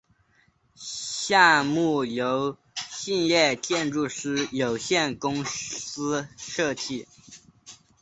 [0.75, 2.57] 项目由
[2.89, 7.07] 兴业建筑师有限公司设计。